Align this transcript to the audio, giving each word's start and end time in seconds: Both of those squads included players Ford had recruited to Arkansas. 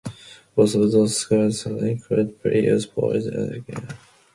Both 0.55 0.73
of 0.73 0.91
those 0.91 1.15
squads 1.15 1.63
included 1.67 2.41
players 2.41 2.85
Ford 2.87 3.17
had 3.17 3.23
recruited 3.25 3.65
to 3.67 3.73
Arkansas. 3.81 3.97